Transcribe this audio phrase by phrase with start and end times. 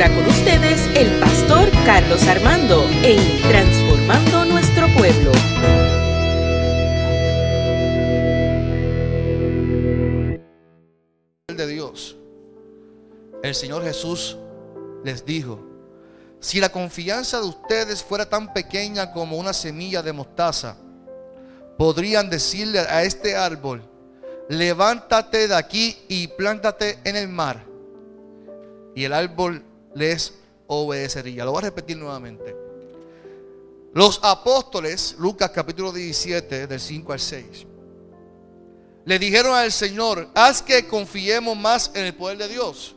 [0.00, 5.32] ahora con ustedes el pastor Carlos Armando en Transformando Nuestro Pueblo.
[11.48, 12.16] de Dios.
[13.42, 14.36] El Señor Jesús
[15.02, 15.58] les dijo,
[16.38, 20.76] si la confianza de ustedes fuera tan pequeña como una semilla de mostaza,
[21.76, 23.82] podrían decirle a este árbol,
[24.48, 27.64] levántate de aquí y plántate en el mar.
[28.94, 29.64] Y el árbol
[29.98, 30.34] les
[30.68, 31.44] obedecería.
[31.44, 32.56] Lo voy a repetir nuevamente.
[33.92, 37.66] Los apóstoles, Lucas capítulo 17, del 5 al 6,
[39.04, 42.94] le dijeron al Señor, haz que confiemos más en el poder de Dios.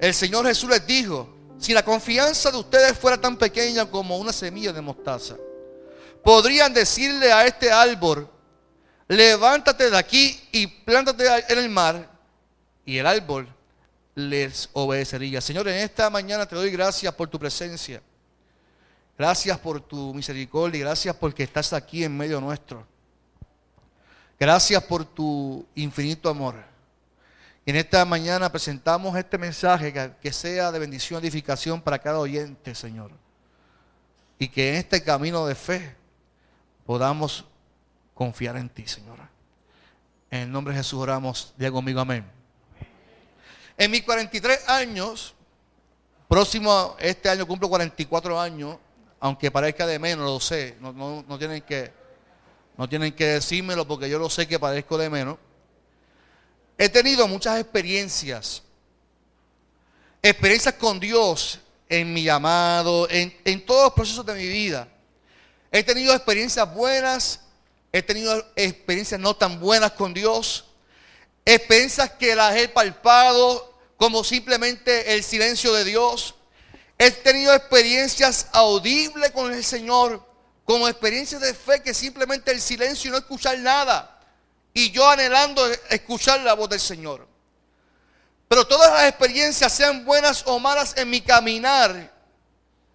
[0.00, 1.28] El Señor Jesús les dijo,
[1.58, 5.36] si la confianza de ustedes fuera tan pequeña como una semilla de mostaza,
[6.24, 8.28] podrían decirle a este árbol,
[9.06, 12.08] levántate de aquí y plántate en el mar,
[12.86, 13.54] y el árbol
[14.18, 15.40] les obedecería.
[15.40, 18.02] Señor, en esta mañana te doy gracias por tu presencia.
[19.16, 22.84] Gracias por tu misericordia gracias porque estás aquí en medio nuestro.
[24.38, 26.56] Gracias por tu infinito amor.
[27.64, 32.18] En esta mañana presentamos este mensaje que, que sea de bendición y edificación para cada
[32.18, 33.12] oyente, Señor.
[34.36, 35.94] Y que en este camino de fe
[36.84, 37.44] podamos
[38.14, 39.30] confiar en ti, Señora.
[40.28, 41.54] En el nombre de Jesús oramos.
[41.56, 42.37] Diga conmigo amén.
[43.80, 45.36] En mis 43 años,
[46.26, 48.76] próximo, este año cumplo 44 años,
[49.20, 51.92] aunque parezca de menos, lo sé, no, tienen que,
[52.76, 55.38] no tienen que decírmelo porque yo lo sé que parezco de menos.
[56.76, 58.64] He tenido muchas experiencias,
[60.22, 64.88] experiencias con Dios en mi llamado, en, en todos los procesos de mi vida.
[65.70, 67.42] He tenido experiencias buenas,
[67.92, 70.64] he tenido experiencias no tan buenas con Dios,
[71.44, 76.36] experiencias que las he palpado como simplemente el silencio de Dios.
[76.96, 80.24] He tenido experiencias audibles con el Señor,
[80.64, 84.20] como experiencias de fe que simplemente el silencio y no escuchar nada.
[84.72, 87.26] Y yo anhelando escuchar la voz del Señor.
[88.46, 92.14] Pero todas las experiencias, sean buenas o malas en mi caminar,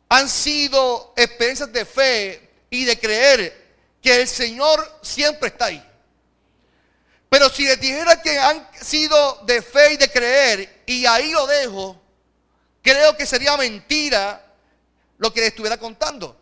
[0.08, 5.86] han sido experiencias de fe y de creer que el Señor siempre está ahí.
[7.30, 11.46] Pero si les dijera que han sido de fe y de creer, y ahí lo
[11.48, 12.00] dejo,
[12.82, 14.46] creo que sería mentira
[15.18, 16.38] lo que les estuviera contando.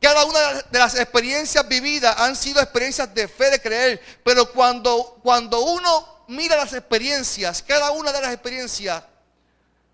[0.00, 4.00] Cada una de las experiencias vividas han sido experiencias de fe, de creer.
[4.24, 9.02] Pero cuando, cuando uno mira las experiencias, cada una de las experiencias,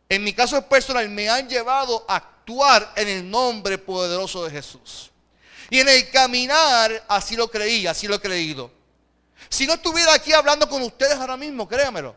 [0.08, 5.10] en mi caso personal, me han llevado a actuar en el nombre poderoso de Jesús.
[5.68, 8.70] Y en el caminar, así lo creí, así lo he creído.
[9.48, 12.14] Si no estuviera aquí hablando con ustedes ahora mismo, créanmelo.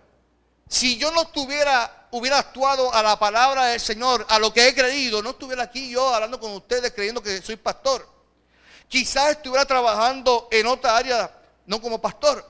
[0.69, 4.75] Si yo no estuviera, hubiera actuado a la palabra del Señor, a lo que he
[4.75, 8.07] creído, no estuviera aquí yo hablando con ustedes creyendo que soy pastor.
[8.87, 11.31] Quizás estuviera trabajando en otra área,
[11.65, 12.45] no como pastor.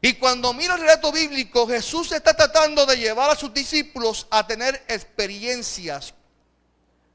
[0.00, 4.46] Y cuando miro el relato bíblico, Jesús está tratando de llevar a sus discípulos a
[4.46, 6.14] tener experiencias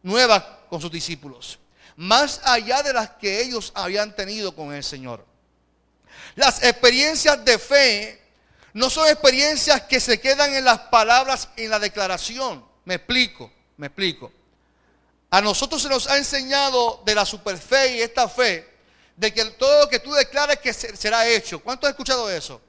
[0.04, 1.58] nuevas con sus discípulos,
[1.96, 5.26] más allá de las que ellos habían tenido con el Señor.
[6.36, 8.27] Las experiencias de fe
[8.78, 12.64] no son experiencias que se quedan en las palabras, en la declaración.
[12.86, 14.32] Me explico, me explico.
[15.32, 18.70] A nosotros se nos ha enseñado de la superfe y esta fe,
[19.16, 21.60] de que todo lo que tú declares que será hecho.
[21.60, 22.62] ¿Cuántos han escuchado eso?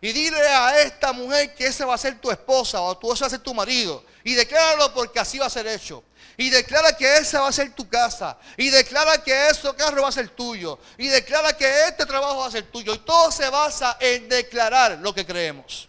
[0.00, 3.20] Y dile a esta mujer que esa va a ser tu esposa o tú ese
[3.20, 4.04] va a ser tu marido.
[4.24, 6.02] Y decláralo porque así va a ser hecho.
[6.36, 8.36] Y declara que esa va a ser tu casa.
[8.56, 10.78] Y declara que ese carro va a ser tuyo.
[10.98, 12.94] Y declara que este trabajo va a ser tuyo.
[12.94, 15.88] Y todo se basa en declarar lo que creemos.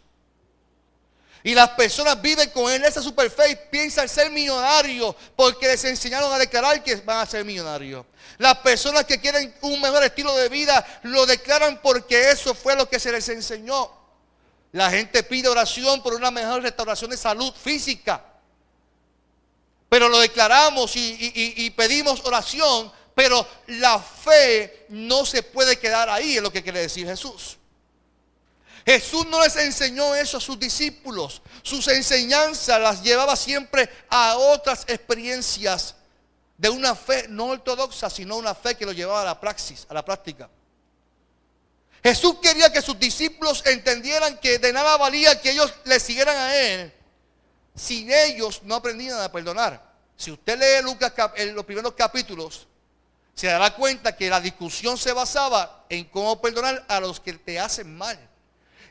[1.46, 6.34] Y las personas viven con él esa superfe y piensan ser millonarios porque les enseñaron
[6.34, 8.04] a declarar que van a ser millonarios.
[8.40, 12.90] Las personas que quieren un mejor estilo de vida lo declaran porque eso fue lo
[12.90, 13.92] que se les enseñó.
[14.72, 18.26] La gente pide oración por una mejor restauración de salud física.
[19.90, 26.44] Pero lo declaramos y, pedimos oración, pero la fe no se puede quedar ahí, es
[26.44, 27.58] lo que quiere decir Jesús.
[28.86, 31.42] Jesús no les enseñó eso a sus discípulos.
[31.64, 35.96] Sus enseñanzas las llevaba siempre a otras experiencias
[36.58, 39.94] de una fe no ortodoxa, sino una fe que lo llevaba a la praxis, a
[39.94, 40.50] la práctica.
[42.04, 46.56] Jesús quería que sus discípulos entendieran que de nada valía que ellos le siguieran a
[46.56, 46.94] Él
[47.76, 49.82] si ellos no aprendían a perdonar.
[50.16, 52.68] Si usted lee Lucas en los primeros capítulos,
[53.34, 57.60] se dará cuenta que la discusión se basaba en cómo perdonar a los que te
[57.60, 58.18] hacen mal.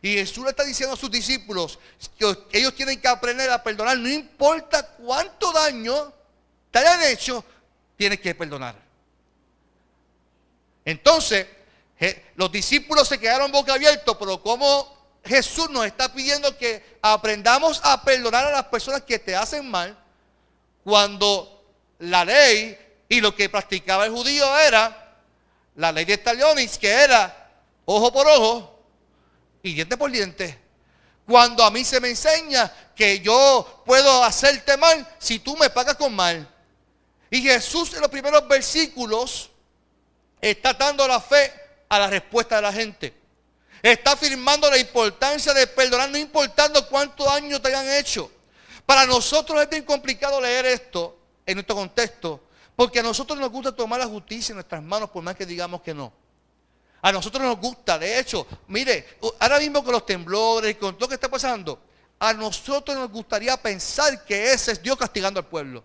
[0.03, 1.79] Y Jesús le está diciendo a sus discípulos
[2.19, 3.97] que ellos tienen que aprender a perdonar.
[3.97, 6.13] No importa cuánto daño
[6.71, 7.43] te hayan hecho,
[7.97, 8.77] tienes que perdonar.
[10.85, 11.47] Entonces,
[12.35, 18.03] los discípulos se quedaron boca abiertos, pero como Jesús nos está pidiendo que aprendamos a
[18.03, 19.97] perdonar a las personas que te hacen mal,
[20.82, 21.65] cuando
[21.99, 22.79] la ley
[23.09, 25.17] y lo que practicaba el judío era
[25.76, 27.50] la ley de Talionis, que era
[27.87, 28.82] ojo por ojo
[29.62, 30.61] y diente por diente.
[31.26, 35.94] Cuando a mí se me enseña que yo puedo hacerte mal si tú me pagas
[35.97, 36.47] con mal.
[37.31, 39.50] Y Jesús en los primeros versículos
[40.41, 41.53] está dando la fe
[41.88, 43.24] a la respuesta de la gente.
[43.85, 48.31] Está afirmando la importancia de perdonar, no importando cuánto daño te hayan hecho.
[48.87, 52.45] Para nosotros es bien complicado leer esto en nuestro contexto,
[52.75, 55.83] porque a nosotros nos gusta tomar la justicia en nuestras manos, por más que digamos
[55.83, 56.11] que no.
[57.03, 61.05] A nosotros nos gusta, de hecho, mire, ahora mismo con los temblores, y con todo
[61.05, 61.79] lo que está pasando,
[62.19, 65.85] a nosotros nos gustaría pensar que ese es Dios castigando al pueblo.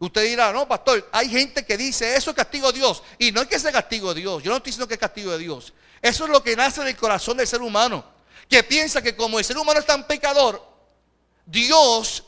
[0.00, 3.02] Usted dirá, no, pastor, hay gente que dice, eso es castigo de Dios.
[3.18, 5.32] Y no es que sea castigo de Dios, yo no estoy diciendo que es castigo
[5.32, 5.72] de Dios.
[6.00, 8.04] Eso es lo que nace en el corazón del ser humano,
[8.48, 10.64] que piensa que como el ser humano es tan pecador,
[11.44, 12.22] Dios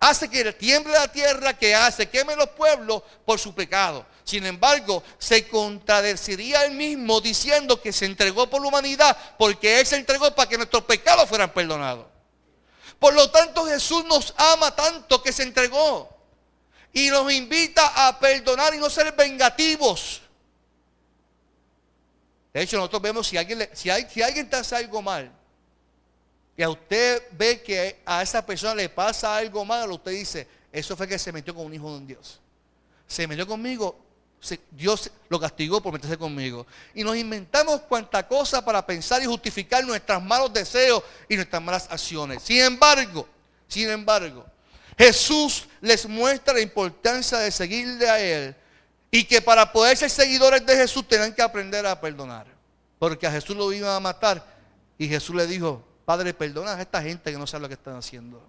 [0.00, 4.04] hace que tiemble la tierra, que hace, queme los pueblos por su pecado.
[4.24, 9.86] Sin embargo, se contradeciría él mismo diciendo que se entregó por la humanidad porque Él
[9.86, 12.06] se entregó para que nuestros pecados fueran perdonados.
[12.98, 16.13] Por lo tanto, Jesús nos ama tanto que se entregó
[16.94, 20.22] y nos invita a perdonar y no ser vengativos.
[22.52, 25.30] De hecho, nosotros vemos si alguien, si, hay, alguien te hace algo mal
[26.56, 30.96] y a usted ve que a esa persona le pasa algo malo, usted dice, eso
[30.96, 32.38] fue que se metió con un hijo de un Dios.
[33.08, 33.98] Se metió conmigo,
[34.70, 36.64] Dios lo castigó por meterse conmigo.
[36.94, 41.88] Y nos inventamos cuanta cosa para pensar y justificar nuestros malos deseos y nuestras malas
[41.90, 42.40] acciones.
[42.44, 43.28] Sin embargo,
[43.66, 44.46] sin embargo,
[44.96, 48.54] Jesús les muestra la importancia de seguirle a Él
[49.10, 52.46] y que para poder ser seguidores de Jesús tienen que aprender a perdonar.
[52.98, 54.44] Porque a Jesús lo iban a matar
[54.98, 57.96] y Jesús le dijo, Padre, perdona a esta gente que no sabe lo que están
[57.96, 58.42] haciendo.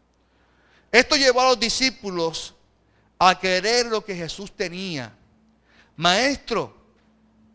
[0.92, 2.54] Esto llevó a los discípulos
[3.18, 5.14] a querer lo que Jesús tenía.
[5.96, 6.76] Maestro,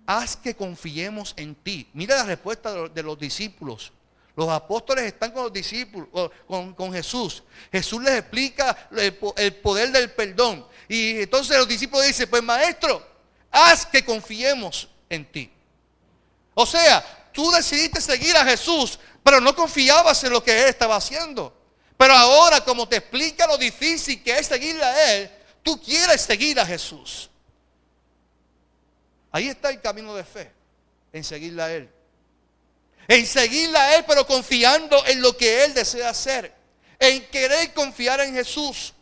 [0.06, 1.88] haz que confiemos en ti.
[1.93, 3.93] Mira la respuesta de los discípulos.
[4.40, 7.42] Los apóstoles están con los discípulos, con, Jesús.
[7.70, 10.66] Jesús les explica el, poder del perdón.
[10.88, 13.06] Y entonces los discípulos dicen, pues maestro,
[13.50, 15.52] haz que confiemos en ti.
[16.54, 20.96] O sea, tú decidiste seguir a Jesús, pero no confiabas en lo que Él estaba
[20.96, 21.54] haciendo.
[21.98, 25.31] Pero ahora, como te explica lo difícil que es seguirle a Él,
[25.62, 27.28] tú quieres seguir a Jesús.
[29.32, 30.50] Ahí está el camino de fe,
[31.12, 32.00] en seguirle a Él.
[33.08, 36.55] En seguirle a Él, pero confiando en lo que Él desea hacer.
[36.99, 38.93] En querer confiar en Jesús.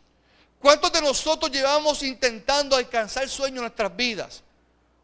[0.61, 4.43] ¿Cuántos de nosotros llevamos intentando alcanzar sueños en nuestras vidas?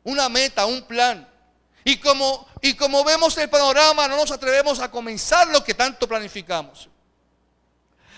[0.02, 1.29] Una meta, un plan.
[1.85, 6.08] Y como, y como vemos el panorama, no nos atrevemos a comenzar lo que tanto
[6.08, 6.88] planificamos.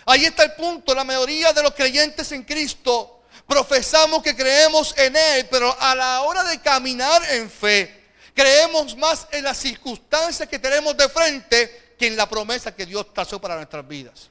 [0.06, 0.94] Ahí está el punto.
[0.94, 6.22] La mayoría de los creyentes en Cristo profesamos que creemos en Él, pero a la
[6.22, 8.05] hora de caminar en fe,
[8.36, 13.12] creemos más en las circunstancias que tenemos de frente que en la promesa que Dios
[13.14, 14.28] trazó para nuestras vidas.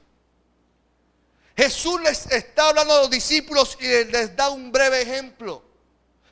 [1.56, 5.60] Jesús les está hablando a los discípulos y les da un breve ejemplo.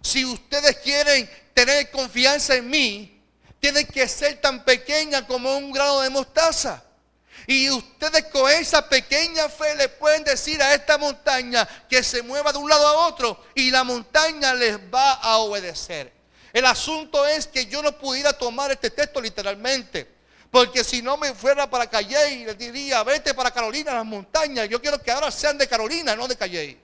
[0.01, 3.21] Si ustedes quieren tener confianza en mí,
[3.59, 6.85] tienen que ser tan pequeña como un grano de mostaza.
[7.47, 12.53] Y ustedes con esa pequeña fe le pueden decir a esta montaña que se mueva
[12.53, 16.24] de un lado a otro y la montaña les va a obedecer.
[16.55, 20.09] El asunto es que yo no pudiera tomar este texto literalmente.
[20.53, 24.69] Porque si no me fuera para Calle, les diría, vete para Carolina, las montañas.
[24.69, 26.79] Yo quiero que ahora sean de Carolina, no de Calle.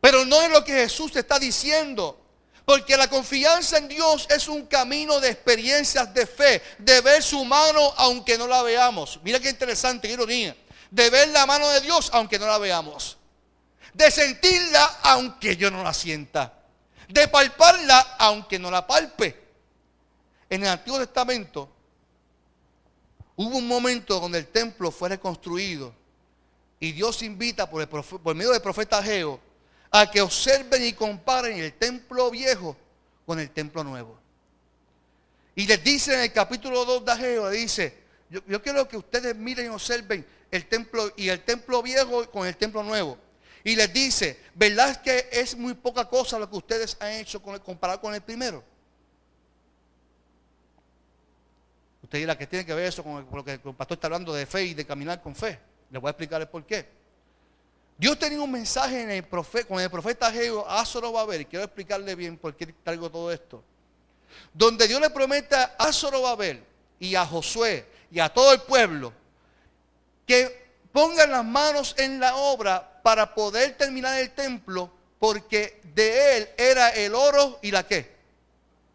[0.00, 2.20] Pero no es lo que Jesús está diciendo.
[2.64, 7.44] Porque la confianza en Dios es un camino de experiencias de fe, de ver su
[7.44, 9.20] mano aunque no la veamos.
[9.22, 10.56] Mira qué interesante, qué ironía.
[10.90, 13.18] De ver la mano de Dios aunque no la veamos.
[13.94, 16.52] De sentirla aunque yo no la sienta.
[17.08, 19.42] De palparla aunque no la palpe.
[20.50, 21.70] En el Antiguo Testamento
[23.36, 25.94] hubo un momento donde el templo fue reconstruido
[26.78, 29.40] y Dios invita por, por medio del profeta Ageo
[29.90, 32.76] a que observen y comparen el templo viejo
[33.24, 34.18] con el templo nuevo.
[35.54, 37.96] Y les dice en el capítulo 2 de Ageo, dice,
[38.28, 42.46] yo, yo, quiero que ustedes miren y observen el templo y el templo viejo con
[42.46, 43.16] el templo nuevo.
[43.64, 47.98] Y les dice, ¿verdad que es muy poca cosa lo que ustedes han hecho comparado
[47.98, 48.62] con el primero?
[52.02, 54.44] Usted dirá que tiene que ver eso con lo que el pastor está hablando de
[54.44, 55.58] fe y de caminar con fe.
[55.90, 56.86] Le voy a explicar el por qué.
[57.96, 62.14] Dios tenía un mensaje en el profeta, con el profeta Geo a Zorobabel, quiero explicarle
[62.14, 63.64] bien por qué traigo todo esto.
[64.52, 66.62] Donde Dios le promete a Zorobabel
[66.98, 69.12] y a Josué y a todo el pueblo
[70.26, 70.63] que
[70.94, 76.90] pongan las manos en la obra para poder terminar el templo, porque de él era
[76.90, 78.14] el oro y la qué?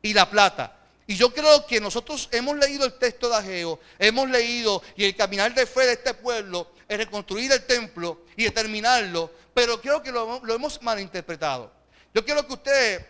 [0.01, 0.77] Y la plata.
[1.07, 5.13] Y yo creo que nosotros hemos leído el texto de Ageo, hemos leído y el
[5.13, 10.09] caminar de fe de este pueblo, es reconstruir el templo y terminarlo, pero creo que
[10.09, 11.69] lo, hemos malinterpretado.
[12.13, 13.05] Yo quiero que usted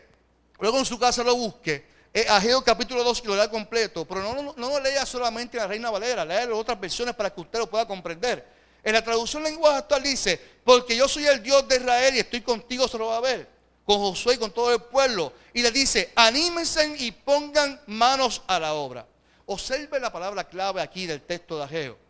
[0.60, 1.86] luego en su casa lo busque.
[2.12, 5.67] Es Ageo capítulo 2 y lo lea completo, pero no, lo lea solamente en la
[5.67, 8.58] Reina Valera, lea otras versiones para que usted lo pueda comprender.
[8.84, 12.42] En la traducción lenguaje actual dice, porque yo soy el Dios de Israel y estoy
[12.42, 13.48] contigo, se lo va a ver,
[13.86, 15.34] con Josué y con todo el pueblo.
[15.54, 19.06] Y le dice, anímense y pongan manos a la obra.
[19.46, 22.10] Observe la palabra clave aquí del texto de Ageo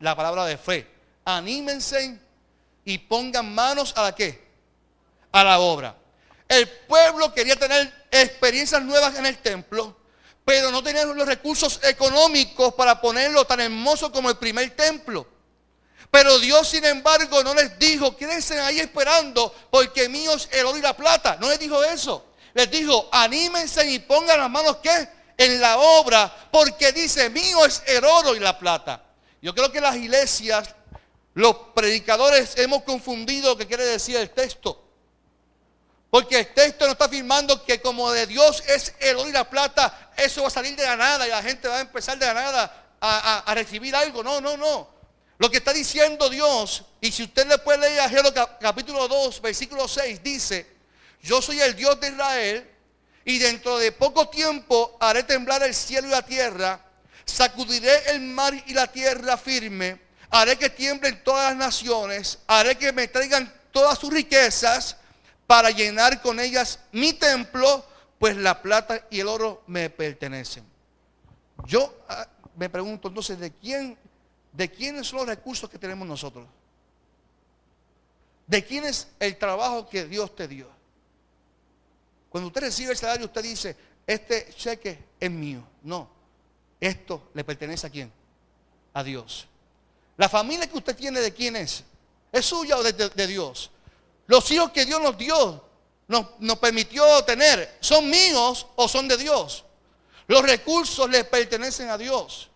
[0.00, 0.86] la palabra de fe.
[1.24, 2.18] Anímense
[2.84, 4.50] y pongan manos a la qué?
[5.30, 5.94] A la obra.
[6.48, 9.96] El pueblo quería tener experiencias nuevas en el templo,
[10.44, 15.26] pero no tenían los recursos económicos para ponerlo tan hermoso como el primer templo.
[16.10, 20.78] Pero Dios, sin embargo, no les dijo, quédense ahí esperando, porque mío es el oro
[20.78, 21.36] y la plata.
[21.40, 22.26] No les dijo eso.
[22.54, 25.08] Les dijo, anímense y pongan las manos, ¿qué?
[25.36, 29.02] En la obra, porque dice, mío es el oro y la plata.
[29.40, 30.74] Yo creo que las iglesias,
[31.34, 34.84] los predicadores hemos confundido qué quiere decir el texto.
[36.10, 39.48] Porque el texto no está afirmando que como de Dios es el oro y la
[39.48, 42.26] plata, eso va a salir de la nada y la gente va a empezar de
[42.26, 44.22] la nada a, recibir algo.
[44.22, 44.99] No, no, no.
[45.40, 49.88] Lo que está diciendo Dios, y si usted le puede leer a capítulo 2, versículo
[49.88, 50.66] 6, dice,
[51.22, 52.70] yo soy el Dios de Israel
[53.24, 56.84] y dentro de poco tiempo haré temblar el cielo y la tierra
[57.24, 62.92] sacudiré el mar y la tierra firme, haré que tiemblen todas las naciones, haré que
[62.92, 64.98] me traigan todas sus riquezas
[65.46, 67.86] para llenar con ellas mi templo,
[68.18, 70.64] pues la plata y el oro me pertenecen.
[71.64, 73.96] Yo ah, me pregunto entonces, ¿de quién,
[74.52, 76.46] de quiénes son los recursos que tenemos nosotros?
[78.46, 80.68] ¿De quién es el trabajo que Dios te dio?
[82.28, 83.76] Cuando usted recibe el salario, usted dice,
[84.06, 85.62] este cheque es mío.
[85.82, 86.10] No.
[86.80, 88.12] Esto le pertenece a quién?
[88.92, 89.46] A Dios.
[90.16, 91.84] La familia que usted tiene, ¿de quién es?
[92.32, 93.70] ¿Es suya o de, Dios?
[94.26, 95.64] Los hijos que Dios nos dio,
[96.08, 99.64] nos, nos permitió tener, ¿son míos o son de Dios?
[100.26, 102.49] Los recursos le pertenecen a Dios.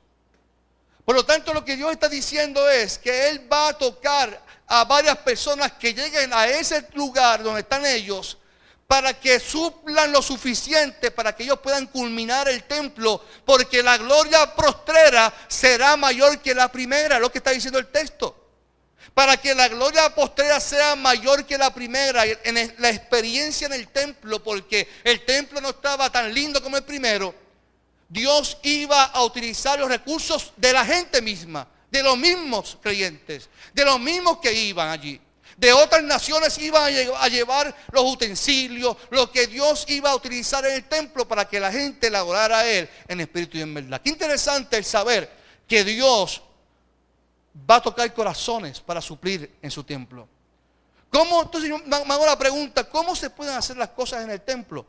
[1.04, 4.84] Por lo tanto, lo que Dios está diciendo es que Él va a tocar a
[4.84, 8.38] varias personas que lleguen a ese lugar donde están ellos
[8.86, 14.54] para que suplan lo suficiente para que ellos puedan culminar el templo, porque la gloria
[14.54, 18.40] postrera será mayor que la primera, lo que está diciendo el texto.
[19.12, 23.88] Para que la gloria postrera sea mayor que la primera en la experiencia en el
[23.88, 27.34] templo, porque el templo no estaba tan lindo como el primero.
[28.08, 33.84] Dios iba a utilizar los recursos de la gente misma, de los mismos creyentes, de
[33.84, 35.20] los mismos que iban allí
[35.56, 40.74] de otras naciones iban a llevar los utensilios, lo que Dios iba a utilizar en
[40.74, 44.00] el templo para que la gente adorara a Él en espíritu y en verdad.
[44.02, 45.30] Qué interesante el saber
[45.66, 46.42] que Dios
[47.70, 50.28] va a tocar corazones para suplir en su templo.
[51.10, 51.42] ¿Cómo?
[51.42, 54.84] Entonces me hago la pregunta, ¿cómo se pueden hacer las cosas en el templo?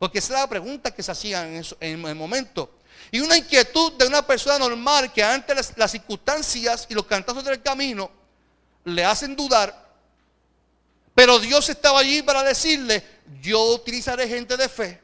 [0.00, 2.78] Porque esa es la pregunta que se hacía en, el momento.
[3.10, 7.44] Y una inquietud de una persona normal que ante las, las circunstancias y los cantazos
[7.44, 8.10] del camino
[8.84, 9.90] le hacen dudar,
[11.14, 13.04] pero Dios estaba allí para decirle,
[13.42, 15.02] yo utilizaré gente de fe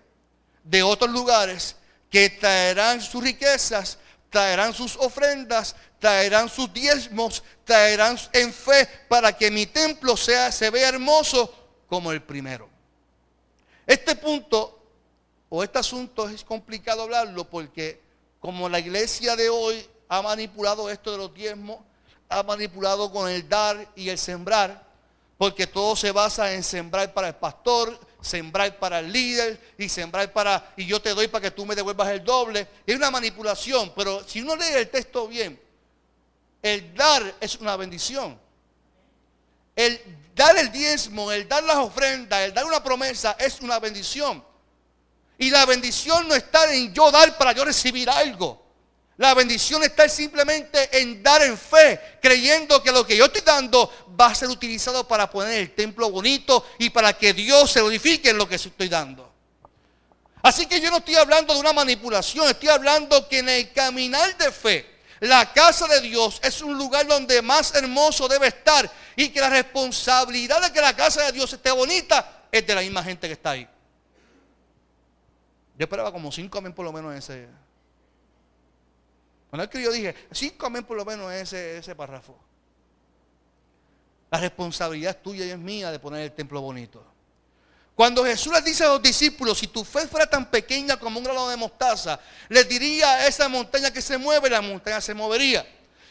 [0.64, 1.76] de otros lugares
[2.10, 3.98] que traerán sus riquezas,
[4.30, 10.70] traerán sus ofrendas, traerán sus diezmos, traerán en fe para que mi templo sea, se
[10.70, 11.54] vea hermoso
[11.86, 12.66] como el primero.
[13.86, 14.75] Este punto
[15.56, 17.98] o este asunto es complicado hablarlo porque
[18.40, 21.78] como la iglesia de hoy ha manipulado esto de los diezmos,
[22.28, 24.86] ha manipulado con el dar y el sembrar,
[25.38, 30.30] porque todo se basa en sembrar para el pastor, sembrar para el líder y sembrar
[30.30, 32.68] para, y yo te doy para que tú me devuelvas el doble.
[32.86, 35.58] Es una manipulación, pero si uno lee el texto bien,
[36.60, 38.38] el dar es una bendición.
[39.75, 39.98] El
[40.34, 44.44] dar el diezmo, el dar las ofrendas, el dar una promesa es una bendición.
[45.38, 48.66] Y la bendición no está en yo dar para yo recibir algo.
[49.18, 53.90] La bendición está simplemente en dar en fe, creyendo que lo que yo estoy dando
[54.18, 58.30] va a ser utilizado para poner el templo bonito y para que Dios se glorifique
[58.30, 59.32] en lo que estoy dando.
[60.42, 64.36] Así que yo no estoy hablando de una manipulación, estoy hablando que en el caminar
[64.36, 69.30] de fe, la casa de Dios es un lugar donde más hermoso debe estar y
[69.30, 73.02] que la responsabilidad de que la casa de Dios esté bonita es de la misma
[73.02, 73.66] gente que está ahí.
[75.78, 77.49] Yo esperaba como cinco amén por lo menos en ese.
[79.50, 82.37] Cuando que yo dije, cinco amén por lo menos en ese, ese párrafo.
[84.30, 87.04] La responsabilidad es tuya y es mía de poner el templo bonito.
[87.95, 91.25] Cuando Jesús les dice a los discípulos, si tu fe fuera tan pequeña como un
[91.25, 95.66] grano de mostaza, les diría a esa montaña que se mueve, la montaña se movería.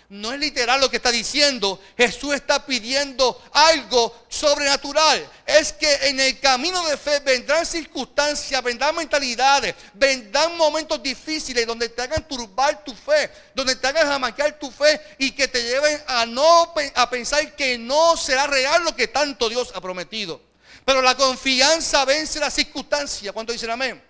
[0.07, 1.81] No es literal lo que está diciendo.
[1.97, 5.27] Jesús está pidiendo algo sobrenatural.
[5.47, 11.89] Es que en el camino de fe vendrán circunstancias, vendrán mentalidades, vendrán momentos difíciles donde
[11.89, 15.99] te hagan turbar tu fe, donde te hagan jamaquear tu fe y que te lleven
[16.05, 20.39] a no a pensar que no será real lo que tanto Dios ha prometido.
[20.85, 23.33] Pero la confianza vence la circunstancia.
[23.33, 24.03] ¿Cuánto dicen amén?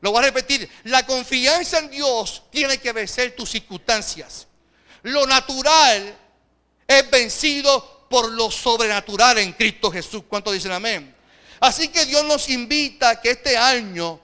[0.00, 0.68] Lo voy a repetir.
[0.84, 4.46] La confianza en Dios tiene que vencer tus circunstancias.
[5.02, 6.16] Lo natural
[6.86, 10.24] es vencido por lo sobrenatural en Cristo Jesús.
[10.28, 11.14] ¿Cuánto dicen amén?
[11.60, 14.20] Así que Dios nos invita a que este año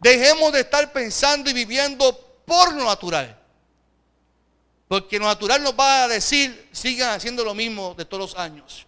[0.00, 3.38] dejemos de estar pensando y viviendo por lo natural.
[4.88, 8.86] Porque lo natural nos va a decir, sigan haciendo lo mismo de todos los años.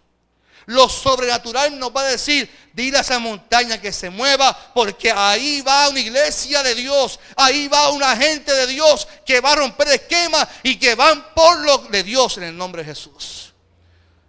[0.65, 5.61] Lo sobrenatural nos va a decir, dile a esa montaña que se mueva, porque ahí
[5.61, 9.89] va una iglesia de Dios, ahí va una gente de Dios que va a romper
[9.89, 13.53] esquemas y que van por lo de Dios en el nombre de Jesús.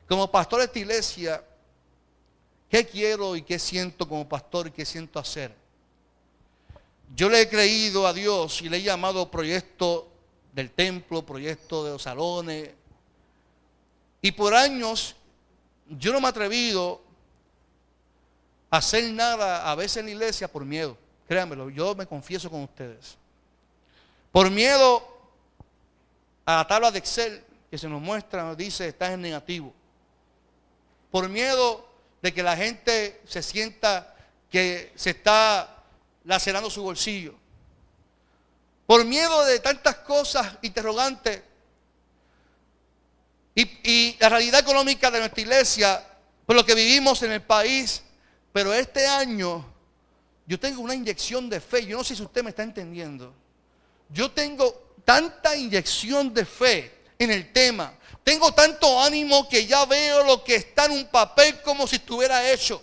[0.09, 1.45] Como pastor de esta iglesia,
[2.69, 5.55] ¿qué quiero y qué siento como pastor y qué siento hacer?
[7.15, 10.09] Yo le he creído a Dios y le he llamado proyecto
[10.53, 12.71] del templo, proyecto de los salones.
[14.21, 15.15] Y por años
[15.89, 17.03] yo no me he atrevido
[18.71, 20.97] a hacer nada a veces en la iglesia por miedo.
[21.29, 23.17] Créanmelo, yo me confieso con ustedes.
[24.33, 25.07] Por miedo
[26.45, 29.73] a la tabla de Excel que se nos muestra, nos dice, está en negativo.
[31.11, 31.89] Por miedo
[32.21, 34.15] de que la gente se sienta
[34.51, 35.83] que se está
[36.25, 37.35] lacerando su bolsillo.
[38.87, 41.43] Por miedo de tantas cosas interrogantes
[43.55, 46.05] y, la realidad económica de nuestra iglesia,
[46.45, 48.03] por lo que vivimos en el país.
[48.53, 49.65] Pero este año
[50.47, 51.87] yo tengo una inyección de fe.
[51.87, 53.33] Yo no sé si usted me está entendiendo.
[54.09, 57.95] Yo tengo tanta inyección de fe en el tema.
[58.23, 62.51] Tengo tanto ánimo que ya veo lo que está en un papel como si estuviera
[62.51, 62.83] hecho.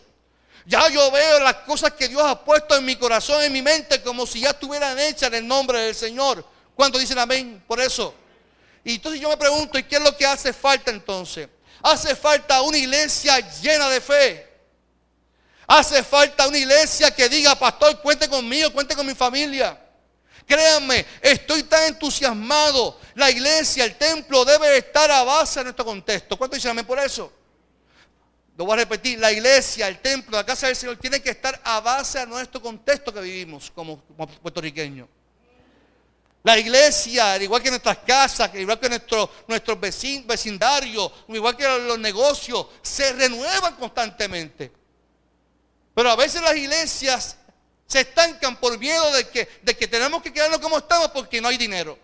[0.66, 4.02] Ya yo veo las cosas que Dios ha puesto en mi corazón, en mi mente,
[4.04, 6.46] como si ya estuvieran hechas en el nombre del Señor.
[6.76, 8.14] ¿Cuántos dicen amén por eso?
[8.84, 11.48] Y entonces yo me pregunto, ¿y qué es lo que hace falta entonces?
[11.82, 14.48] Hace falta una iglesia llena de fe.
[15.68, 19.80] Hace falta una iglesia que diga, pastor, cuente conmigo, cuente con mi familia.
[20.46, 23.00] Créanme, estoy tan entusiasmado.
[23.16, 26.38] La iglesia, el templo debe estar a base de nuestro contexto.
[26.38, 27.32] ¿Cuánto dicen por eso?
[28.58, 31.60] Lo voy a repetir, la iglesia, el templo, la casa del Señor tiene que estar
[31.64, 35.08] a base de nuestro contexto que vivimos como, como puertorriqueños.
[36.44, 42.00] La iglesia, al igual que nuestras casas, igual que nuestro, nuestros vecindarios, igual que los
[42.00, 44.72] negocios, se renuevan constantemente.
[45.94, 47.38] Pero a veces las iglesias
[47.86, 51.50] se estancan por miedo de que, de que tenemos que quedarnos como estamos porque no
[51.50, 52.00] hay dinero.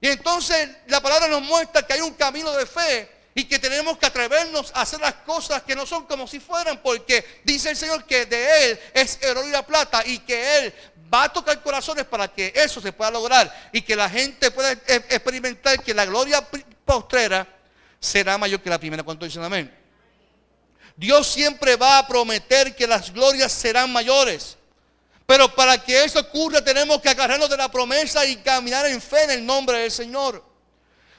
[0.00, 3.98] Y entonces la palabra nos muestra que hay un camino de fe y que tenemos
[3.98, 7.76] que atrevernos a hacer las cosas que no son como si fueran, porque dice el
[7.76, 10.74] Señor que de Él es el oro y la plata y que Él
[11.14, 14.72] va a tocar corazones para que eso se pueda lograr y que la gente pueda
[14.72, 16.46] e-, experimentar que la gloria
[16.84, 17.46] postrera
[18.00, 19.02] será mayor que la primera.
[19.02, 19.72] ¿Cuánto dicen amén?
[20.96, 24.56] Dios siempre va a prometer que las glorias serán mayores.
[25.26, 29.24] Pero para que eso ocurra tenemos que agarrarnos de la promesa y caminar en fe
[29.24, 30.44] en el nombre del Señor.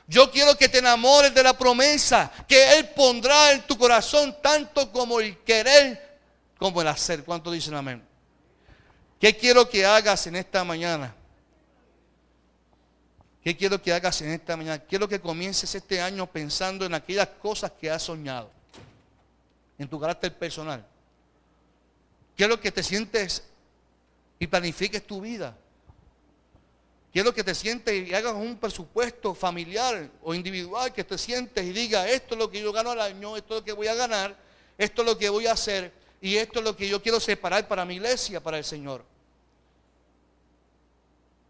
[0.08, 4.92] Yo quiero que te enamores de la promesa que Él pondrá en tu corazón tanto
[4.92, 6.20] como el querer
[6.60, 7.24] como el hacer.
[7.24, 8.15] ¿Cuánto dicen amén?
[9.20, 11.16] ¿Qué quiero que hagas en esta mañana?
[13.44, 14.80] ¿Qué quiero que hagas en esta mañana?
[14.80, 18.50] Quiero que comiences este año pensando en aquellas cosas que has soñado,
[19.78, 20.86] en tu carácter personal.
[22.36, 23.44] Quiero que te sientes
[24.40, 25.56] y planifiques tu vida.
[27.14, 31.72] Quiero que te sientes y hagas un presupuesto familiar o individual, que te sientes y
[31.72, 33.96] digas, esto es lo que yo gano al año, esto es lo que voy a
[33.96, 34.36] ganar,
[34.78, 37.68] esto es lo que voy a hacer y esto es lo que yo quiero separar
[37.68, 39.04] para mi iglesia, para el Señor.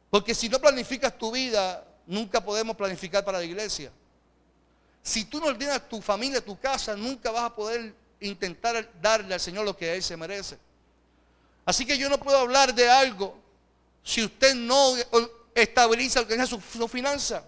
[0.09, 3.91] Porque si no planificas tu vida, nunca podemos planificar para la iglesia.
[5.03, 9.39] Si tú no ordenas tu familia, tu casa, nunca vas a poder intentar darle al
[9.39, 10.57] Señor lo que Él se merece.
[11.65, 13.37] Así que yo no puedo hablar de algo
[14.03, 14.95] si usted no
[15.53, 17.43] estabiliza, organiza su, su finanza.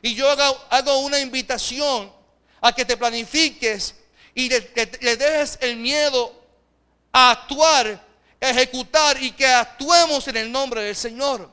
[0.00, 2.12] Y yo hago, una invitación
[2.60, 3.94] a que te planifiques
[4.34, 6.37] y le, le dejes el miedo
[7.12, 8.00] a actuar,
[8.40, 11.50] ejecutar y que actuemos en el nombre del Señor.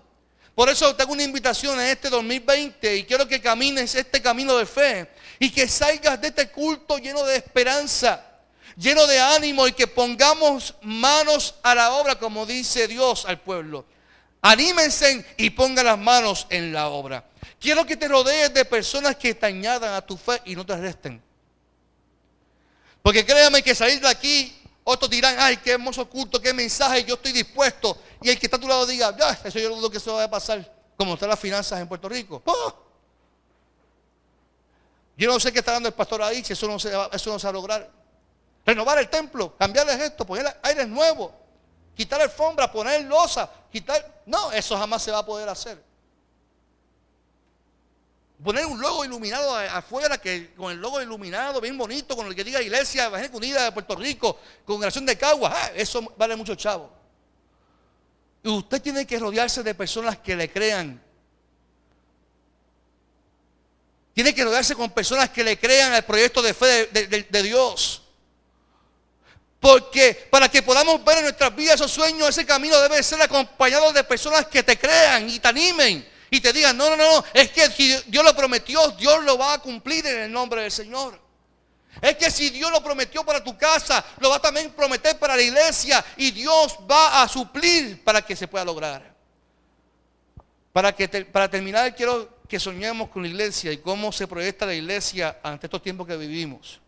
[0.55, 4.65] Por eso tengo una invitación en este 2020 y quiero que camines este camino de
[4.65, 8.25] fe y que salgas de este culto lleno de esperanza,
[8.77, 13.85] lleno de ánimo y que pongamos manos a la obra como dice Dios al pueblo.
[14.41, 17.25] Anímense y pongan las manos en la obra.
[17.59, 20.77] Quiero que te rodees de personas que te añadan a tu fe y no te
[20.77, 21.21] resten.
[23.01, 27.15] Porque créame que salir de aquí, otros dirán, ay, qué hermoso culto, qué mensaje, yo
[27.15, 27.97] estoy dispuesto.
[28.21, 30.27] Y el que está a tu lado diga, ya, eso yo dudo que eso vaya
[30.27, 30.73] a pasar.
[30.95, 32.41] Como están las finanzas en Puerto Rico.
[32.45, 32.73] ¡Oh!
[35.17, 37.37] Yo no sé qué está dando el pastor ahí, si eso no se, eso no
[37.39, 37.91] se va a lograr.
[38.65, 41.31] Renovar el templo, cambiarles esto, poner aires nuevos
[41.95, 44.21] quitar alfombra, poner losa, quitar...
[44.25, 45.81] No, eso jamás se va a poder hacer.
[48.43, 52.43] Poner un logo iluminado afuera, que con el logo iluminado, bien bonito, con el que
[52.43, 56.91] diga Iglesia Evangélica Unida de Puerto Rico, congregación de Caguas, ah, eso vale mucho chavo.
[58.43, 61.01] Y usted tiene que rodearse de personas que le crean.
[64.13, 68.03] Tiene que rodearse con personas que le crean al proyecto de fe de Dios.
[69.59, 73.91] Porque para que podamos ver en nuestras vidas esos sueños, ese camino debe ser acompañado
[73.93, 77.51] de personas que te crean y te animen y te digan, no, no, no, es
[77.51, 81.19] que si Dios lo prometió, Dios lo va a cumplir en el nombre del Señor.
[82.01, 85.35] Es que si Dios lo prometió para tu casa, lo va a también prometer para
[85.35, 89.15] la iglesia y Dios va a suplir para que se pueda lograr.
[90.73, 94.73] Para, que para terminar, quiero que soñemos con la iglesia y cómo se proyecta la
[94.73, 96.81] iglesia ante estos tiempos que vivimos.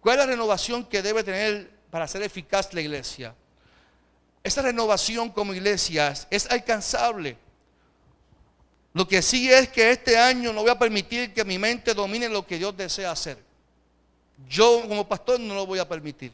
[0.00, 3.34] ¿Cuál es la renovación que debe tener para ser eficaz la iglesia.
[4.42, 7.36] Esa renovación como iglesia es alcanzable.
[8.92, 12.28] Lo que sí es que este año no voy a permitir que mi mente domine
[12.28, 13.38] lo que Dios desea hacer.
[14.48, 16.32] Yo como pastor no lo voy a permitir.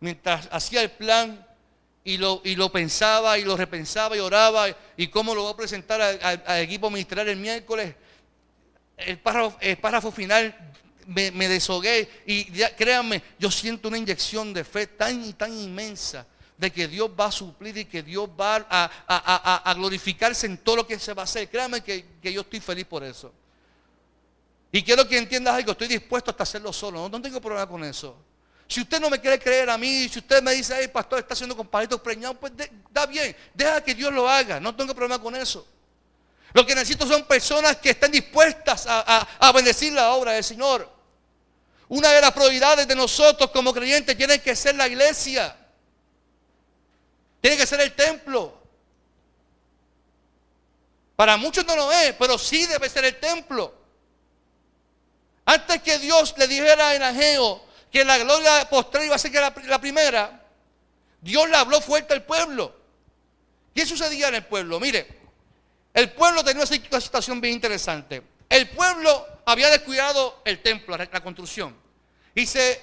[0.00, 1.46] Mientras hacía el plan
[2.04, 5.56] y lo, y lo pensaba y lo repensaba y oraba y cómo lo voy a
[5.56, 7.94] presentar al, equipo ministerial el miércoles,
[8.96, 10.56] el párrafo, el párrafo final
[11.06, 12.44] me, deshogué y
[12.76, 16.26] créanme, yo siento una inyección de fe tan y tan inmensa
[16.62, 20.86] de que Dios va a suplir y que Dios va a, glorificarse en todo lo
[20.86, 21.50] que se va a hacer.
[21.50, 23.32] Créanme que, yo estoy feliz por eso.
[24.70, 28.16] Y quiero que entiendas algo, estoy dispuesto hasta hacerlo solo, no, tengo problema con eso.
[28.68, 31.34] Si usted no me quiere creer a mí, si usted me dice, el pastor está
[31.34, 32.52] haciendo con palitos preñados, pues
[32.92, 35.66] da bien, deja que Dios lo haga, no tengo problema con eso.
[36.52, 40.88] Lo que necesito son personas que estén dispuestas a, bendecir la obra del Señor.
[41.88, 45.56] Una de las prioridades de nosotros como creyentes tiene que ser la iglesia.
[47.42, 48.56] Tiene que ser el templo.
[51.16, 53.74] Para muchos no lo es, pero sí debe ser el templo.
[55.44, 59.52] Antes que Dios le dijera a Enajeo que la gloria posterior iba a ser la,
[59.64, 60.40] la primera,
[61.20, 62.74] Dios le habló fuerte al pueblo.
[63.74, 64.78] ¿Qué sucedía en el pueblo?
[64.78, 65.20] Mire,
[65.92, 68.22] el pueblo tenía una situación bien interesante.
[68.48, 71.76] El pueblo había descuidado el templo, la construcción.
[72.36, 72.80] Y se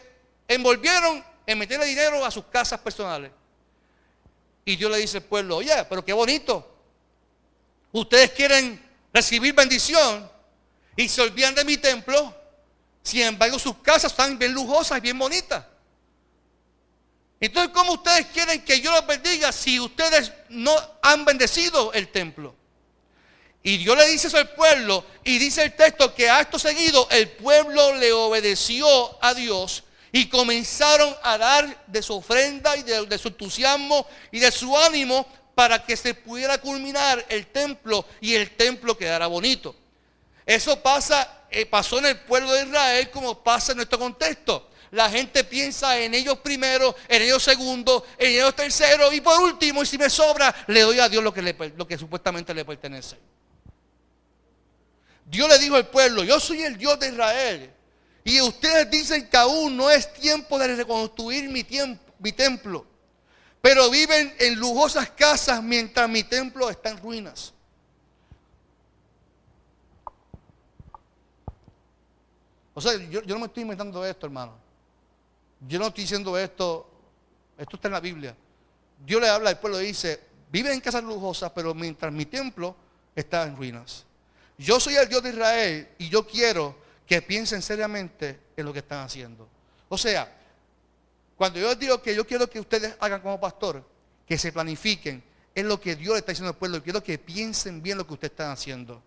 [0.50, 3.32] envolvieron en meterle dinero a sus casas personales.
[4.66, 6.66] Y Dios le dice al pueblo, oye, pero qué bonito.
[7.92, 8.82] Ustedes quieren
[9.14, 10.30] recibir bendición
[10.96, 12.36] y se olvidan de mi templo.
[13.02, 15.66] Sin embargo, sus casas están bien lujosas y bien bonitas.
[17.40, 22.54] Entonces, ¿cómo ustedes quieren que yo los bendiga si ustedes no han bendecido el templo?
[23.64, 27.30] Y Dios le dice eso al pueblo y dice el texto que acto seguido el
[27.30, 28.88] pueblo le obedeció
[29.24, 34.52] a Dios y comenzaron a dar de su ofrenda y de, su entusiasmo y de
[34.52, 39.76] su ánimo para que se pudiera culminar el templo y el templo quedara bonito.
[40.46, 44.70] Eso pasa, eh, pasó en el pueblo de Israel como pasa en nuestro contexto.
[44.92, 49.84] La gente piensa en ellos primero, en ellos segundo, en ellos tercero y por último,
[49.84, 53.18] y si me sobra, le doy a Dios lo que, lo que supuestamente le pertenece.
[55.26, 57.72] Dios le dijo al pueblo, yo soy el Dios de Israel.
[58.30, 61.64] Y ustedes dicen que aún no es tiempo de reconstruir mi,
[62.32, 62.86] templo.
[63.60, 67.56] Pero viven en lujosas casas mientras mi templo está en ruinas.
[72.76, 74.54] O sea, yo, yo, no me estoy inventando esto, hermano.
[75.68, 76.88] Yo no estoy diciendo esto.
[77.58, 78.38] Esto está en la Biblia.
[79.04, 80.20] Dios le habla al pueblo y dice,
[80.52, 82.76] viven en casas lujosas, pero mientras mi templo
[83.16, 84.06] está en ruinas.
[84.56, 88.80] Yo soy el Dios de Israel y yo quiero que piensen seriamente en lo que
[88.80, 89.50] están haciendo.
[89.90, 90.32] O sea,
[91.36, 93.84] cuando yo digo que yo quiero que ustedes hagan como pastor,
[94.28, 95.24] que se planifiquen,
[95.56, 96.84] es lo que Dios le está diciendo al pueblo.
[96.84, 99.02] Quiero que piensen bien lo que ustedes están haciendo.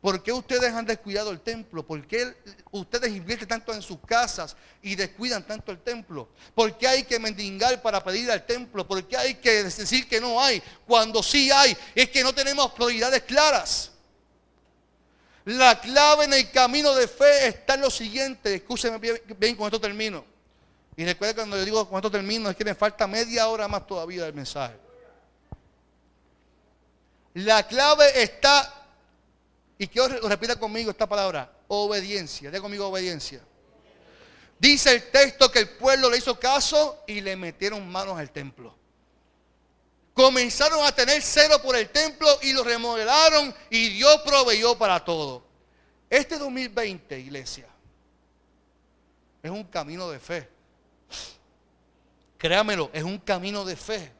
[0.00, 1.86] ¿Por qué ustedes han descuidado el templo?
[1.86, 2.34] ¿Por qué
[2.70, 6.30] ustedes invierten tanto en sus casas y descuidan tanto el templo?
[6.54, 8.88] ¿Por qué hay que mendigar para pedir al templo?
[8.88, 11.76] ¿Por qué hay que decir que no hay cuando sí hay?
[11.94, 13.90] Es que no tenemos prioridades claras.
[15.44, 18.54] La clave en el camino de fe está en lo siguiente.
[18.54, 18.98] Escúcheme
[19.38, 20.24] bien, con esto termino.
[20.96, 23.86] Y recuerden cuando yo digo con esto termino es que me falta media hora más
[23.86, 24.76] todavía del mensaje.
[27.34, 28.74] La clave está
[29.78, 32.50] y quiero repita conmigo esta palabra, obediencia.
[32.50, 33.40] Diga conmigo obediencia.
[34.58, 38.74] Dice el texto que el pueblo le hizo caso y le metieron manos al templo.
[40.14, 45.44] Comenzaron a tener cero por el templo y lo remodelaron y Dios proveyó para todo.
[46.08, 47.68] Este 2020, iglesia,
[49.42, 50.48] es un camino de fe.
[52.36, 54.12] Créamelo, es un camino de fe.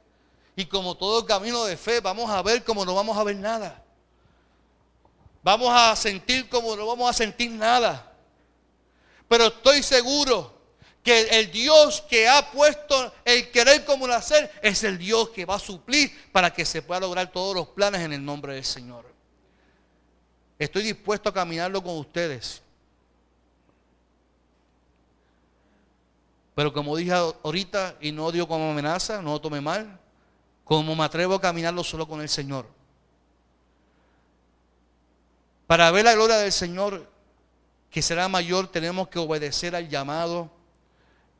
[0.54, 3.82] Y como todo camino de fe, vamos a ver como no vamos a ver nada.
[5.42, 8.12] Vamos a sentir como no vamos a sentir nada.
[9.26, 10.59] Pero estoy seguro
[11.02, 15.44] que el Dios que ha puesto el querer como el hacer es el Dios que
[15.46, 18.64] va a suplir para que se pueda lograr todos los planes en el nombre del
[18.64, 19.06] Señor.
[20.58, 22.62] Estoy dispuesto a caminarlo con ustedes.
[26.54, 29.98] Pero como dije ahorita, y no digo como amenaza, no lo tome mal,
[30.64, 32.66] como me atrevo a caminarlo solo con el Señor.
[35.66, 37.08] Para ver la gloria del Señor
[37.90, 40.59] que será mayor, tenemos que obedecer al llamado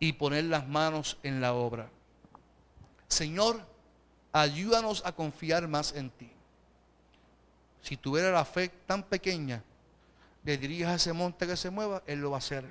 [0.01, 1.91] y poner las manos en la obra.
[3.07, 3.61] Señor,
[4.33, 6.33] ayúdanos a confiar más en ti.
[7.83, 9.63] Si tuviera la fe tan pequeña,
[10.43, 12.65] le dirías a ese monte que se mueva, Él lo va a hacer.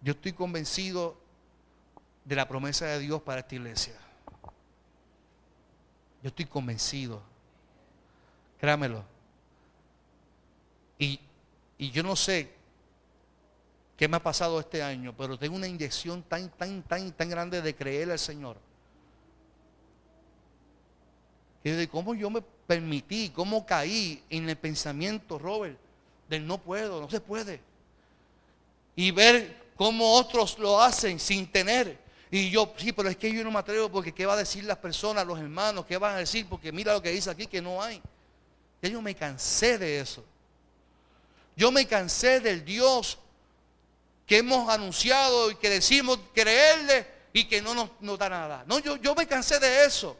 [0.00, 1.18] Yo estoy convencido
[2.24, 3.94] de la promesa de Dios para esta iglesia.
[6.22, 7.22] Yo estoy convencido.
[8.58, 9.04] Créamelo.
[10.98, 11.20] Y,
[11.76, 12.55] y yo no sé
[13.96, 17.62] qué me ha pasado este año, pero tengo una inyección tan, tan, tan, tan grande
[17.62, 18.56] de creer al Señor.
[21.64, 25.78] Y de cómo yo me permití, cómo caí en el pensamiento, Robert,
[26.28, 27.60] del no puedo, no se puede.
[28.94, 31.98] Y ver cómo otros lo hacen sin tener.
[32.30, 34.64] Y yo, sí, pero es que yo no me atrevo porque qué va a decir
[34.64, 37.62] las personas, los hermanos, qué van a decir, porque mira lo que dice aquí que
[37.62, 38.02] no hay.
[38.82, 40.24] Ya yo me cansé de eso.
[41.56, 43.18] Yo me cansé del Dios
[44.26, 48.64] que hemos anunciado y que decimos creerle y que no nos, da nada.
[48.66, 50.16] No, yo, yo me cansé de eso.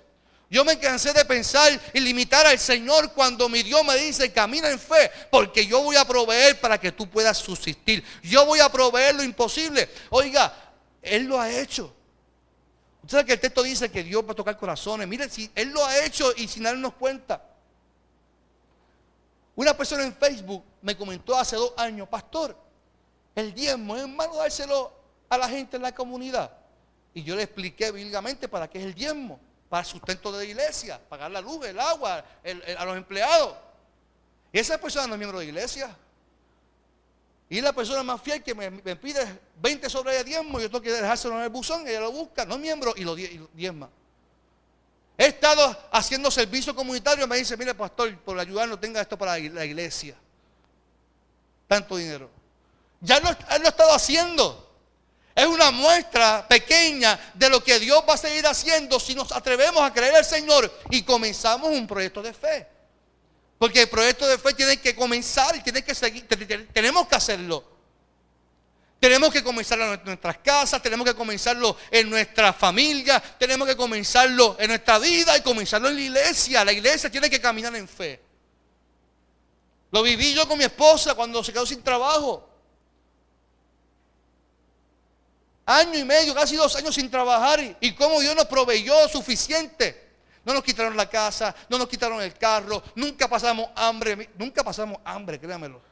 [0.49, 4.71] Yo me cansé de pensar y limitar al Señor cuando mi Dios me dice, camina
[4.71, 8.05] en fe, porque yo voy a proveer para que tú puedas subsistir.
[8.23, 9.91] Yo voy a proveer lo imposible.
[10.11, 10.55] Oiga,
[11.03, 11.93] Él lo ha hecho.
[13.03, 15.09] Usted sabe que el texto dice que Dios va a tocar corazones.
[15.09, 17.43] Mire, si Él lo ha hecho y sin darnos cuenta.
[19.57, 22.57] Una persona en Facebook me comentó hace dos años, pastor,
[23.37, 24.93] el diezmo es malo dárselo
[25.29, 26.51] a la gente en la comunidad.
[27.15, 30.45] Y yo le expliqué bíblicamente para qué es el diezmo, para el sustento de la
[30.45, 32.25] iglesia, pagar la luz, el agua,
[32.79, 33.55] a los empleados.
[34.53, 35.95] Y esa persona no es miembro de la iglesia.
[37.49, 39.25] Y la persona más fiel que me, pide
[39.61, 42.55] 20 sobre el diezmo, yo tengo que dejárselo en el buzón, ella lo busca, no
[42.55, 43.89] es miembro, y lo diezma.
[45.19, 47.27] He estado haciendo servicio comunitario.
[47.27, 50.15] Me dice, mire pastor, por ayudarnos tenga esto para la iglesia.
[51.67, 52.36] Tanto dinero.
[53.01, 54.67] Ya lo, él lo ha estado haciendo.
[55.35, 59.83] Es una muestra pequeña de lo que Dios va a seguir haciendo si nos atrevemos
[59.83, 62.67] a creer al Señor y comenzamos un proyecto de fe.
[63.59, 66.27] Porque el proyecto de fe tiene que comenzar y tiene que seguir,
[66.73, 67.77] tenemos que hacerlo.
[68.99, 74.57] Tenemos que comenzarlo en nuestras casas, tenemos que comenzarlo en nuestra familia, tenemos que comenzarlo
[74.59, 76.65] en nuestra vida y comenzarlo en la iglesia.
[76.65, 78.23] La iglesia tiene que caminar en fe.
[79.91, 82.46] Lo viví yo con mi esposa cuando se quedó sin trabajo.
[85.67, 90.07] Año y medio, casi dos años sin trabajar y, y cómo Dios nos proveyó suficiente.
[90.45, 94.99] No nos quitaron la casa, no nos quitaron el carro, nunca pasamos hambre, nunca pasamos
[95.05, 95.83] hambre, créamelo.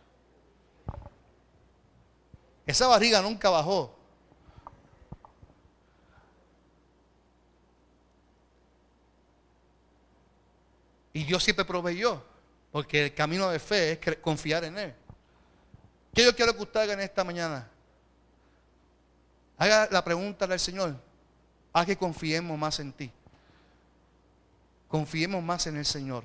[2.64, 3.98] Esa barriga nunca bajó.
[11.12, 12.22] Y Dios siempre proveyó,
[12.70, 14.94] porque el camino de fe es confiar en Él.
[16.14, 17.68] ¿Qué yo quiero que usted haga en esta mañana?
[19.58, 20.96] Haga la pregunta del Señor.
[21.72, 23.10] Haz que confiemos más en ti.
[24.88, 26.24] Confiemos más en el Señor.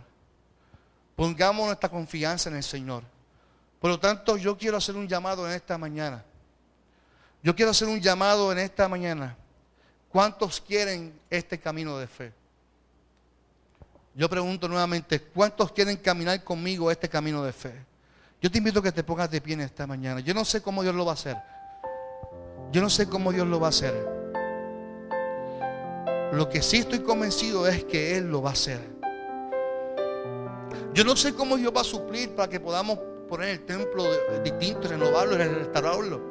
[1.16, 3.04] Pongamos nuestra confianza en el Señor.
[3.80, 6.24] Por lo tanto, yo quiero hacer un llamado en esta mañana.
[7.42, 9.38] Yo quiero hacer un llamado en esta mañana
[10.10, 12.34] ¿Cuántos quieren este camino de fe?
[14.16, 17.86] Yo pregunto nuevamente, ¿cuántos quieren caminar conmigo este camino de fe?
[18.42, 20.20] Yo te invito a que te pongas de pie en esta mañana.
[20.20, 21.38] Yo no sé cómo Dios lo va a hacer.
[22.72, 23.94] Yo no sé cómo Dios lo va a hacer.
[26.32, 28.80] Lo que sí estoy convencido es que Él lo va a hacer.
[30.94, 34.04] Yo no sé cómo Dios va a suplir para que podamos poner el templo
[34.44, 36.22] distinto, renovarlo, restaurarlo.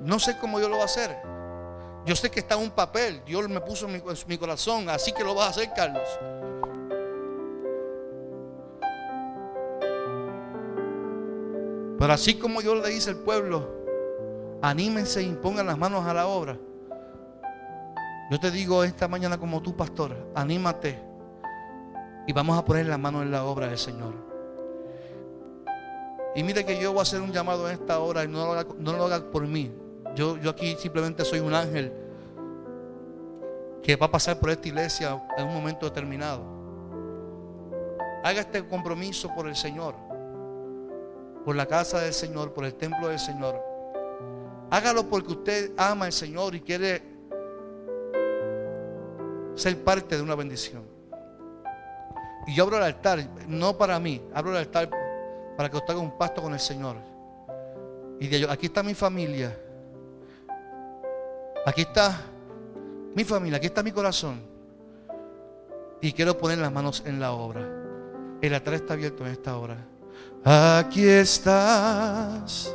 [0.00, 1.16] No sé cómo Dios lo va a hacer.
[2.04, 3.22] Yo sé que está en un papel.
[3.24, 4.88] Dios me puso en mi, corazón.
[4.88, 6.08] Así que lo vas a hacer, Carlos.
[11.98, 13.81] Pero así como Dios le dice al pueblo,
[14.62, 16.56] anímense e impongan las manos a la obra.
[18.30, 20.98] Yo te digo esta mañana como tu pastor, anímate
[22.26, 24.14] y vamos a poner las manos en la obra del Señor.
[26.34, 28.52] Y mire que yo voy a hacer un llamado en esta hora y no lo
[28.52, 29.70] haga, no lo haga por mí.
[30.14, 31.92] Yo, yo aquí simplemente soy un ángel
[33.82, 36.42] que va a pasar por esta iglesia en un momento determinado.
[38.22, 39.94] Haga este compromiso por el Señor,
[41.44, 43.71] por la casa del Señor, por el templo del Señor.
[44.72, 47.02] Hágalo porque usted ama al Señor y quiere
[49.54, 50.82] ser parte de una bendición.
[52.46, 54.88] Y yo abro el altar, no para mí, abro el altar
[55.58, 56.96] para que usted haga un pacto con el Señor.
[58.18, 59.54] Y de aquí está mi familia.
[61.66, 62.22] Aquí está
[63.14, 64.40] mi familia, aquí está mi corazón.
[66.00, 67.60] Y quiero poner las manos en la obra.
[68.40, 69.76] El altar está abierto en esta hora.
[70.42, 72.74] Aquí estás.